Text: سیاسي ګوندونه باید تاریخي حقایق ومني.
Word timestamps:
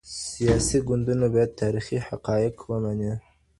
سیاسي 0.31 0.77
ګوندونه 0.87 1.25
باید 1.33 1.57
تاریخي 1.61 1.97
حقایق 2.07 2.55
ومني. 2.69 3.13